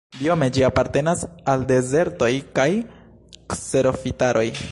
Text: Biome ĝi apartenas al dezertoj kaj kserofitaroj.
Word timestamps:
Biome 0.19 0.45
ĝi 0.55 0.63
apartenas 0.69 1.21
al 1.53 1.65
dezertoj 1.73 2.31
kaj 2.59 2.67
kserofitaroj. 3.55 4.51